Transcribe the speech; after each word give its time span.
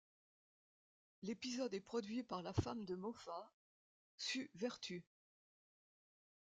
L'épisode 1.21 1.75
est 1.75 1.79
produit 1.79 2.23
par 2.23 2.41
la 2.41 2.53
femme 2.53 2.85
de 2.85 2.95
Moffat, 2.95 3.53
Sue 4.17 4.49
Vertue. 4.55 5.05